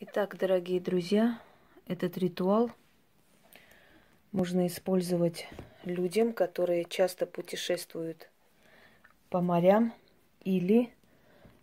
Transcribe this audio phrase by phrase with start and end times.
[0.00, 1.40] Итак, дорогие друзья,
[1.88, 2.70] этот ритуал
[4.30, 5.48] можно использовать
[5.82, 8.30] людям, которые часто путешествуют
[9.28, 9.92] по морям
[10.44, 10.94] или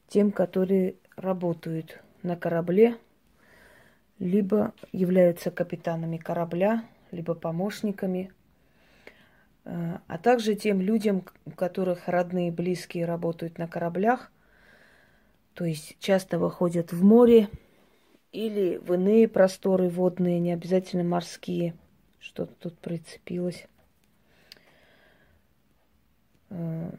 [0.10, 2.98] тем, которые работают на корабле,
[4.20, 8.34] либо являются капитанами корабля, либо помощниками,
[9.64, 14.30] э, а также тем людям, у которых родные и близкие работают на кораблях,
[15.54, 17.48] то есть часто выходят в море
[18.36, 21.74] или в иные просторы водные, не обязательно морские.
[22.20, 23.66] Что-то тут прицепилось.
[26.50, 26.92] Э,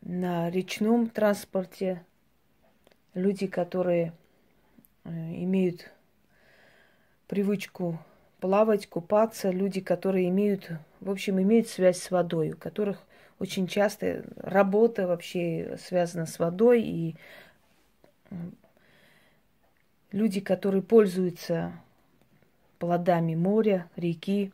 [0.00, 2.02] на речном транспорте
[3.12, 4.14] люди, которые
[5.04, 5.90] э, имеют
[7.26, 7.98] привычку
[8.40, 13.04] плавать, купаться, люди, которые имеют, в общем, имеют связь с водой, у которых
[13.38, 17.16] очень часто работа вообще связана с водой, и
[20.12, 21.72] люди, которые пользуются
[22.78, 24.52] плодами моря, реки,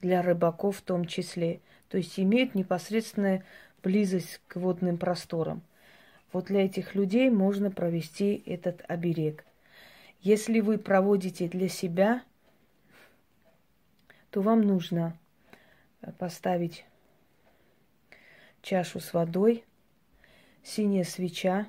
[0.00, 3.44] для рыбаков в том числе, то есть имеют непосредственную
[3.82, 5.62] близость к водным просторам.
[6.32, 9.44] Вот для этих людей можно провести этот оберег.
[10.20, 12.22] Если вы проводите для себя,
[14.30, 15.16] то вам нужно
[16.18, 16.84] поставить
[18.62, 19.64] чашу с водой,
[20.62, 21.66] синяя свеча,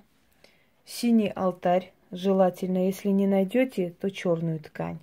[0.86, 5.00] синий алтарь, желательно, если не найдете, то черную ткань.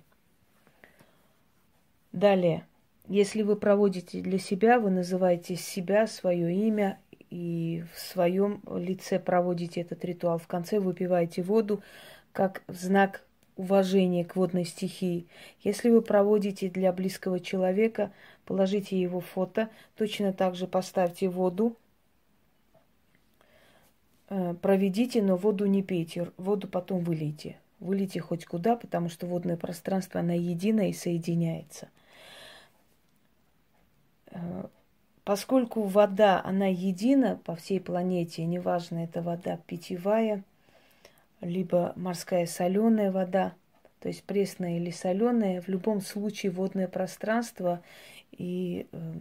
[2.11, 2.65] Далее,
[3.07, 6.97] если вы проводите для себя, вы называете себя, свое имя
[7.29, 10.37] и в своем лице проводите этот ритуал.
[10.37, 11.81] В конце выпиваете воду
[12.31, 13.23] как знак
[13.55, 15.27] уважения к водной стихии.
[15.61, 18.11] Если вы проводите для близкого человека,
[18.45, 21.75] положите его фото, точно так же поставьте воду,
[24.61, 27.57] проведите, но воду не пейте, воду потом вылейте.
[27.79, 31.89] Вылейте хоть куда, потому что водное пространство, оно едино и соединяется–
[34.31, 34.65] Э,
[35.23, 40.43] поскольку вода, она едина по всей планете, неважно, это вода питьевая,
[41.41, 43.53] либо морская соленая вода,
[43.99, 47.81] то есть пресная или соленая, в любом случае водное пространство
[48.31, 49.13] и э,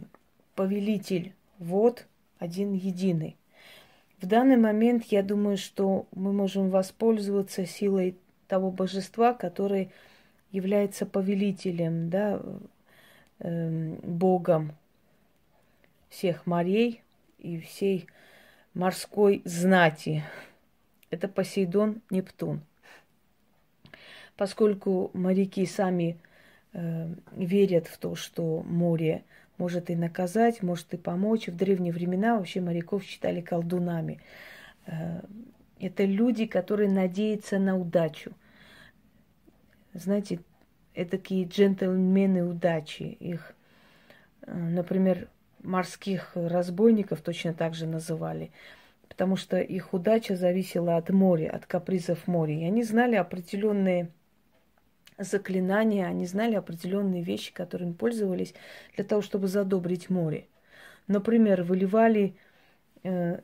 [0.55, 2.07] повелитель вод
[2.39, 3.37] один единый.
[4.21, 8.17] В данный момент я думаю, что мы можем воспользоваться силой
[8.49, 9.91] того божества, который
[10.53, 12.43] является повелителем, да,
[13.39, 14.73] э, Богом
[16.11, 17.03] всех морей
[17.39, 18.09] и всей
[18.75, 20.23] морской знати.
[21.09, 22.61] Это Посейдон Нептун.
[24.37, 26.19] Поскольку моряки сами
[26.75, 29.25] э, верят в то, что море
[29.61, 31.47] может и наказать, может и помочь.
[31.47, 34.21] В древние времена вообще моряков считали колдунами.
[34.87, 35.21] Э,
[35.79, 38.33] это люди, которые надеются на удачу.
[39.93, 40.41] Знаете,
[40.95, 43.03] это такие джентльмены удачи.
[43.03, 43.55] Их,
[44.43, 45.29] э, например,
[45.63, 48.51] морских разбойников точно так же называли,
[49.09, 52.55] потому что их удача зависела от моря, от капризов моря.
[52.55, 54.09] И они знали определенные
[55.21, 58.55] заклинания, они знали определенные вещи, которыми пользовались
[58.97, 60.47] для того, чтобы задобрить море.
[61.07, 62.35] Например, выливали
[63.03, 63.39] э,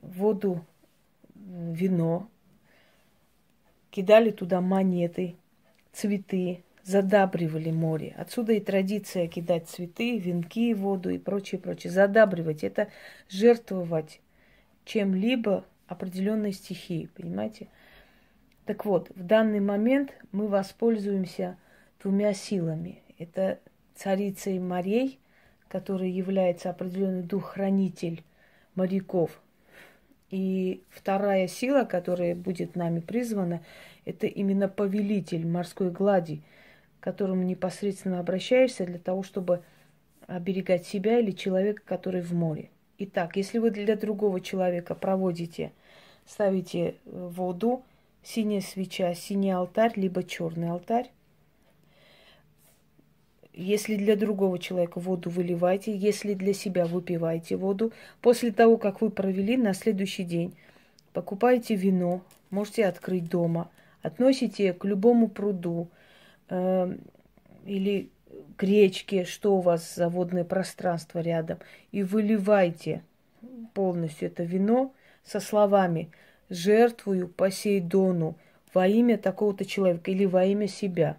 [0.00, 0.64] воду,
[1.34, 2.28] вино,
[3.90, 5.36] кидали туда монеты,
[5.92, 8.14] цветы, задабривали море.
[8.16, 11.92] Отсюда и традиция кидать цветы, венки, воду и прочее, прочее.
[11.92, 12.88] Задабривать– это
[13.28, 14.20] жертвовать
[14.84, 17.68] чем-либо определенной стихии, понимаете?
[18.64, 21.56] Так вот, в данный момент мы воспользуемся
[22.02, 23.02] двумя силами.
[23.18, 23.58] Это
[23.94, 25.18] царицей морей,
[25.68, 28.22] которая является определенный дух-хранитель
[28.74, 29.42] моряков.
[30.30, 33.62] И вторая сила, которая будет нами призвана,
[34.04, 36.42] это именно повелитель морской глади–
[37.02, 39.64] к которому непосредственно обращаешься для того, чтобы
[40.28, 42.70] оберегать себя или человека, который в море.
[42.98, 45.72] Итак, если вы для другого человека проводите,
[46.24, 47.82] ставите воду,
[48.22, 51.10] синяя свеча, синий алтарь, либо черный алтарь,
[53.52, 59.10] если для другого человека воду выливайте, если для себя выпиваете воду, после того, как вы
[59.10, 60.54] провели на следующий день,
[61.12, 63.70] покупаете вино, можете открыть дома,
[64.00, 65.88] относите к любому пруду,
[66.48, 66.96] э,
[67.66, 68.08] или
[68.56, 71.58] к речке, что у вас за водное пространство рядом,
[71.90, 73.02] и выливайте
[73.74, 76.10] полностью это вино со словами
[76.52, 78.36] «жертвую Посейдону
[78.74, 81.18] во имя такого-то человека или во имя себя».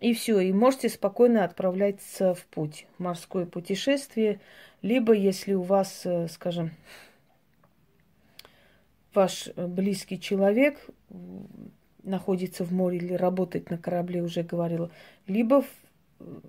[0.00, 4.40] И все, и можете спокойно отправляться в путь, в морское путешествие,
[4.82, 6.70] либо если у вас, э, скажем,
[9.14, 10.78] ваш близкий человек
[12.02, 14.90] находится в море или работает на корабле, уже говорила,
[15.26, 15.66] либо в,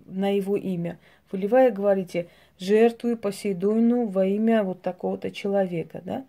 [0.06, 1.00] на его имя.
[1.32, 2.28] Выливая, говорите,
[2.60, 6.26] жертвую Посейдону во имя вот такого-то человека, да?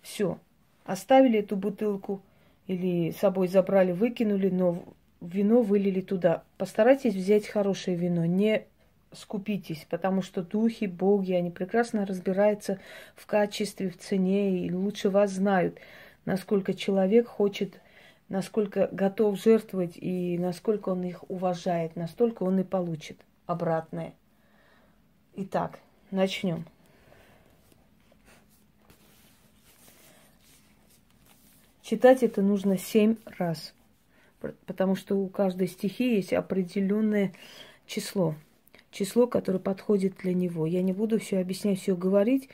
[0.00, 0.38] Все.
[0.86, 2.22] Оставили эту бутылку
[2.68, 4.82] или с собой забрали, выкинули, но
[5.20, 6.44] вино вылили туда.
[6.58, 8.66] Постарайтесь взять хорошее вино, не
[9.12, 12.78] скупитесь, потому что духи, боги, они прекрасно разбираются
[13.16, 15.78] в качестве, в цене и лучше вас знают,
[16.24, 17.80] насколько человек хочет,
[18.28, 24.14] насколько готов жертвовать и насколько он их уважает, настолько он и получит обратное.
[25.34, 25.80] Итак,
[26.10, 26.64] начнем.
[31.86, 33.72] Читать это нужно семь раз,
[34.66, 37.32] потому что у каждой стихи есть определенное
[37.86, 38.34] число–
[38.96, 40.66] число, которое подходит для него.
[40.66, 42.48] Я не буду все объяснять, все говорить,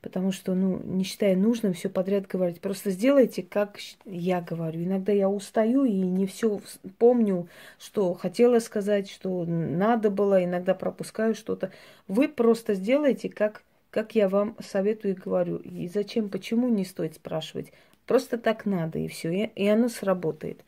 [0.00, 2.60] потому что, ну, не считая нужным все подряд говорить.
[2.60, 4.84] Просто сделайте, как я говорю.
[4.84, 6.60] Иногда я устаю и не все
[6.98, 7.48] помню,
[7.78, 11.72] что хотела сказать, что надо было, иногда пропускаю что-то.
[12.08, 15.56] Вы просто сделайте, как, как я вам советую и говорю.
[15.56, 17.72] И зачем, почему, не стоит спрашивать.
[18.10, 20.64] Просто так надо, и все, и, и оно сработает.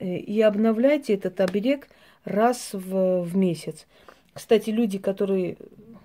[0.00, 1.86] Э, и обновляйте этот оберег
[2.24, 3.86] раз в, в месяц.
[4.34, 5.58] Кстати, люди, которые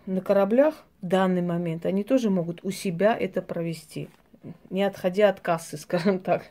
[0.05, 4.07] на кораблях в данный момент, они тоже могут у себя это провести,
[4.69, 6.43] не отходя от кассы, скажем так.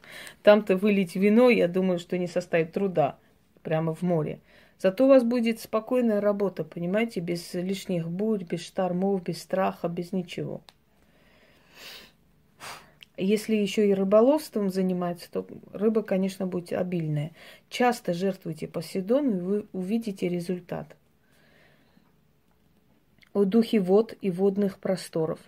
[0.43, 3.19] Там-то вылить вино, я думаю, что не составит труда
[3.63, 4.41] прямо в море.
[4.81, 10.11] Зато у вас будет спокойная работа, понимаете, без лишних бурь, без штормов, без страха, без
[10.11, 10.63] ничего.
[13.17, 17.33] Если еще и рыболовством заниматься, то рыба, конечно, будет обильная.
[17.71, 20.95] Часто жертвуйте Посейдону, и вы увидите результат.
[23.33, 25.41] О духе вод и водных просторов,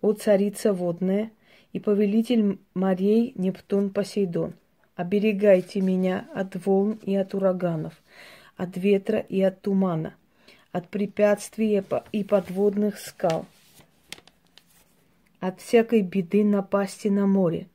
[0.00, 1.30] о царица водная
[1.72, 4.54] и повелитель морей Нептун Посейдон,
[4.96, 7.94] оберегайте меня от волн и от ураганов,
[8.56, 10.14] от ветра и от тумана,
[10.72, 11.82] от препятствий
[12.12, 13.46] и подводных скал,
[15.40, 17.68] от всякой беды напасти на море.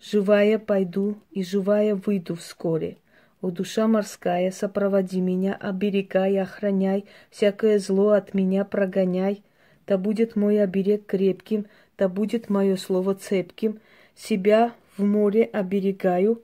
[0.00, 2.98] Живая пойду и живая выйду вскоре–
[3.44, 9.42] о, душа морская, сопроводи меня, оберегай, охраняй, всякое зло от меня прогоняй.
[9.86, 11.66] Да будет мой оберег крепким,
[11.98, 13.80] да будет мое слово цепким.
[14.14, 16.42] Себя в море оберегаю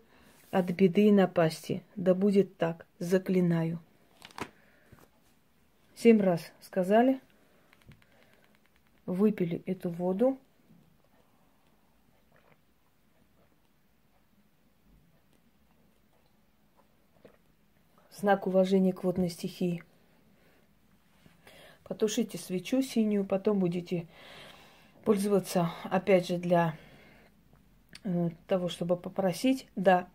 [0.50, 1.82] от беды и напасти.
[1.96, 3.78] Да будет так, заклинаю.
[5.94, 7.19] Семь раз сказали,
[9.06, 10.37] выпили эту воду.
[18.20, 19.82] Знак уважения к водной стихии.
[21.84, 24.06] Потушите свечу синюю, потом будете
[25.05, 26.76] пользоваться, опять же, для
[28.05, 29.67] э, того, чтобы попросить.
[29.75, 30.08] Да,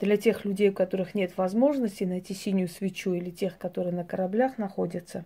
[0.00, 4.58] для тех людей, у которых нет возможности найти синюю свечу, или тех, которые на кораблях
[4.58, 5.24] находятся,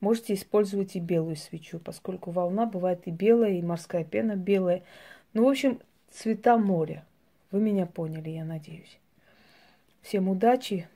[0.00, 4.82] можете использовать и белую свечу, поскольку волна бывает и белая, и морская пена белая.
[5.32, 5.80] Ну, в общем,
[6.10, 7.04] цвета моря.
[7.50, 8.98] Вы меня поняли, я надеюсь.
[10.06, 10.88] Всем удачи,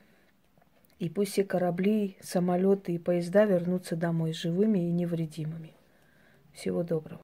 [0.97, 5.73] и пусть все корабли, самолеты и поезда вернутся домой живыми и невредимыми.
[6.53, 7.19] Всего доброго.